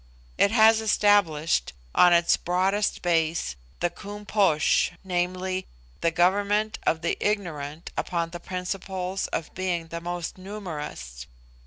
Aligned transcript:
It 0.35 0.49
has 0.49 0.81
established, 0.81 1.73
on 1.93 2.11
its 2.11 2.35
broadest 2.35 3.03
base, 3.03 3.55
the 3.81 3.91
Koom 3.91 4.25
Posh 4.25 4.91
viz., 5.05 5.63
the 5.99 6.09
government 6.09 6.79
of 6.87 7.01
the 7.03 7.15
ignorant 7.19 7.91
upon 7.95 8.31
the 8.31 8.39
principle 8.39 9.19
of 9.31 9.53
being 9.53 9.89
the 9.89 10.01
most 10.01 10.39
numerous. 10.39 11.27